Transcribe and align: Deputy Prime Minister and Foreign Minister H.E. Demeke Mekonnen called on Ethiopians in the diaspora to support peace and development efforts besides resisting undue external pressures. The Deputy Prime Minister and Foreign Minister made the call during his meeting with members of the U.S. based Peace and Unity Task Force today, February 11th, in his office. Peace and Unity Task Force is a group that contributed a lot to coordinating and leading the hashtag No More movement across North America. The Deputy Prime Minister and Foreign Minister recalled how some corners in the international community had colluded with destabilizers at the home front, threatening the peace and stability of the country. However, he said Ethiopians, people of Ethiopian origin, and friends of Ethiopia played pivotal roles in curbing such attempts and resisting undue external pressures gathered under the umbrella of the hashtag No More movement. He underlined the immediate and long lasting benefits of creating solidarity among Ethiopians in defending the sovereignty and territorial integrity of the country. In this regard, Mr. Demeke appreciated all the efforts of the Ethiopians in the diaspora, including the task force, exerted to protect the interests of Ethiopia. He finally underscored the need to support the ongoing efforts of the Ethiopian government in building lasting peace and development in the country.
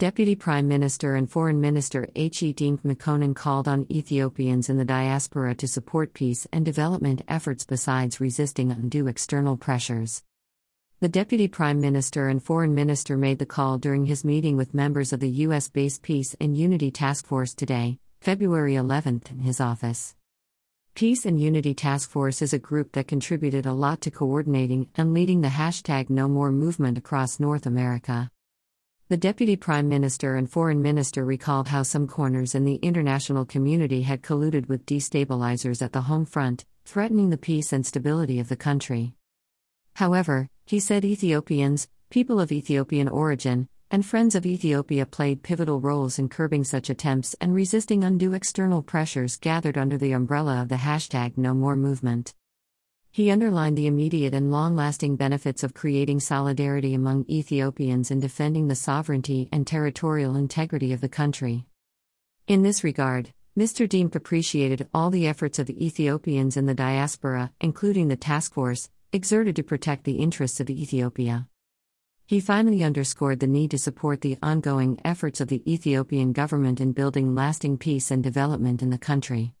Deputy 0.00 0.34
Prime 0.34 0.66
Minister 0.66 1.14
and 1.14 1.30
Foreign 1.30 1.60
Minister 1.60 2.08
H.E. 2.16 2.54
Demeke 2.54 2.80
Mekonnen 2.84 3.36
called 3.36 3.68
on 3.68 3.86
Ethiopians 3.90 4.70
in 4.70 4.78
the 4.78 4.84
diaspora 4.86 5.54
to 5.56 5.68
support 5.68 6.14
peace 6.14 6.46
and 6.54 6.64
development 6.64 7.20
efforts 7.28 7.66
besides 7.66 8.18
resisting 8.18 8.70
undue 8.70 9.08
external 9.08 9.58
pressures. 9.58 10.22
The 11.00 11.10
Deputy 11.10 11.48
Prime 11.48 11.82
Minister 11.82 12.28
and 12.28 12.42
Foreign 12.42 12.74
Minister 12.74 13.18
made 13.18 13.38
the 13.38 13.44
call 13.44 13.76
during 13.76 14.06
his 14.06 14.24
meeting 14.24 14.56
with 14.56 14.72
members 14.72 15.12
of 15.12 15.20
the 15.20 15.28
U.S. 15.44 15.68
based 15.68 16.00
Peace 16.00 16.34
and 16.40 16.56
Unity 16.56 16.90
Task 16.90 17.26
Force 17.26 17.52
today, 17.52 17.98
February 18.22 18.76
11th, 18.76 19.30
in 19.30 19.40
his 19.40 19.60
office. 19.60 20.14
Peace 20.94 21.26
and 21.26 21.38
Unity 21.38 21.74
Task 21.74 22.08
Force 22.08 22.40
is 22.40 22.54
a 22.54 22.58
group 22.58 22.92
that 22.92 23.06
contributed 23.06 23.66
a 23.66 23.74
lot 23.74 24.00
to 24.00 24.10
coordinating 24.10 24.88
and 24.94 25.12
leading 25.12 25.42
the 25.42 25.48
hashtag 25.48 26.08
No 26.08 26.26
More 26.26 26.50
movement 26.50 26.96
across 26.96 27.38
North 27.38 27.66
America. 27.66 28.30
The 29.10 29.16
Deputy 29.16 29.56
Prime 29.56 29.88
Minister 29.88 30.36
and 30.36 30.48
Foreign 30.48 30.80
Minister 30.82 31.24
recalled 31.24 31.66
how 31.66 31.82
some 31.82 32.06
corners 32.06 32.54
in 32.54 32.64
the 32.64 32.76
international 32.76 33.44
community 33.44 34.02
had 34.02 34.22
colluded 34.22 34.68
with 34.68 34.86
destabilizers 34.86 35.82
at 35.82 35.92
the 35.92 36.02
home 36.02 36.24
front, 36.24 36.64
threatening 36.84 37.28
the 37.28 37.36
peace 37.36 37.72
and 37.72 37.84
stability 37.84 38.38
of 38.38 38.48
the 38.48 38.54
country. 38.54 39.14
However, 39.96 40.48
he 40.64 40.78
said 40.78 41.04
Ethiopians, 41.04 41.88
people 42.08 42.38
of 42.38 42.52
Ethiopian 42.52 43.08
origin, 43.08 43.68
and 43.90 44.06
friends 44.06 44.36
of 44.36 44.46
Ethiopia 44.46 45.04
played 45.06 45.42
pivotal 45.42 45.80
roles 45.80 46.20
in 46.20 46.28
curbing 46.28 46.62
such 46.62 46.88
attempts 46.88 47.34
and 47.40 47.52
resisting 47.52 48.04
undue 48.04 48.32
external 48.32 48.80
pressures 48.80 49.36
gathered 49.38 49.76
under 49.76 49.98
the 49.98 50.12
umbrella 50.12 50.62
of 50.62 50.68
the 50.68 50.76
hashtag 50.76 51.36
No 51.36 51.52
More 51.52 51.74
movement. 51.74 52.32
He 53.12 53.32
underlined 53.32 53.76
the 53.76 53.88
immediate 53.88 54.34
and 54.34 54.52
long 54.52 54.76
lasting 54.76 55.16
benefits 55.16 55.64
of 55.64 55.74
creating 55.74 56.20
solidarity 56.20 56.94
among 56.94 57.24
Ethiopians 57.28 58.12
in 58.12 58.20
defending 58.20 58.68
the 58.68 58.76
sovereignty 58.76 59.48
and 59.50 59.66
territorial 59.66 60.36
integrity 60.36 60.92
of 60.92 61.00
the 61.00 61.08
country. 61.08 61.66
In 62.46 62.62
this 62.62 62.84
regard, 62.84 63.32
Mr. 63.58 63.88
Demeke 63.88 64.14
appreciated 64.14 64.88
all 64.94 65.10
the 65.10 65.26
efforts 65.26 65.58
of 65.58 65.66
the 65.66 65.84
Ethiopians 65.84 66.56
in 66.56 66.66
the 66.66 66.74
diaspora, 66.74 67.50
including 67.60 68.06
the 68.06 68.16
task 68.16 68.54
force, 68.54 68.88
exerted 69.12 69.56
to 69.56 69.64
protect 69.64 70.04
the 70.04 70.18
interests 70.18 70.60
of 70.60 70.70
Ethiopia. 70.70 71.48
He 72.26 72.38
finally 72.38 72.84
underscored 72.84 73.40
the 73.40 73.48
need 73.48 73.72
to 73.72 73.78
support 73.78 74.20
the 74.20 74.38
ongoing 74.40 75.00
efforts 75.04 75.40
of 75.40 75.48
the 75.48 75.64
Ethiopian 75.70 76.32
government 76.32 76.80
in 76.80 76.92
building 76.92 77.34
lasting 77.34 77.78
peace 77.78 78.12
and 78.12 78.22
development 78.22 78.82
in 78.82 78.90
the 78.90 78.98
country. 78.98 79.52